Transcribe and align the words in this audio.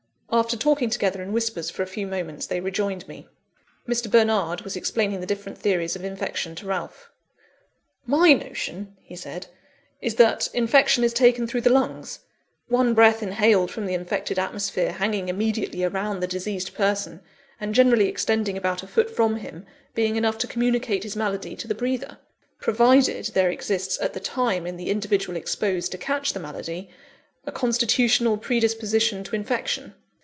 After 0.33 0.55
talking 0.55 0.89
together 0.89 1.21
in 1.21 1.33
whispers 1.33 1.69
for 1.69 1.83
a 1.83 1.87
few 1.87 2.07
moments, 2.07 2.47
they 2.47 2.61
rejoined 2.61 3.05
me. 3.05 3.27
Mr. 3.85 4.09
Bernard 4.09 4.61
was 4.61 4.77
explaining 4.77 5.19
the 5.19 5.25
different 5.25 5.57
theories 5.57 5.97
of 5.97 6.05
infection 6.05 6.55
to 6.55 6.65
Ralph. 6.67 7.11
"My 8.05 8.31
notion," 8.31 8.95
he 9.01 9.17
said, 9.17 9.47
"is, 9.99 10.15
that 10.15 10.47
infection 10.53 11.03
is 11.03 11.11
taken 11.11 11.47
through 11.47 11.59
the 11.59 11.69
lungs; 11.69 12.19
one 12.69 12.93
breath 12.93 13.21
inhaled 13.21 13.71
from 13.71 13.85
the 13.85 13.93
infected 13.93 14.39
atmosphere 14.39 14.93
hanging 14.93 15.27
immediately 15.27 15.83
around 15.83 16.21
the 16.21 16.27
diseased 16.27 16.73
person, 16.73 17.19
and 17.59 17.75
generally 17.75 18.07
extending 18.07 18.55
about 18.55 18.83
a 18.83 18.87
foot 18.87 19.13
from 19.13 19.35
him, 19.35 19.65
being 19.95 20.15
enough 20.15 20.37
to 20.37 20.47
communicate 20.47 21.03
his 21.03 21.17
malady 21.17 21.57
to 21.57 21.67
the 21.67 21.75
breather 21.75 22.19
provided 22.57 23.25
there 23.33 23.49
exists, 23.49 23.99
at 23.99 24.13
the 24.13 24.21
time, 24.21 24.65
in 24.65 24.77
the 24.77 24.89
individual 24.89 25.35
exposed 25.35 25.91
to 25.91 25.97
catch 25.97 26.31
the 26.31 26.39
malady, 26.39 26.89
a 27.45 27.51
constitutional 27.51 28.37
predisposition 28.37 29.25
to 29.25 29.35
infection. 29.35 29.93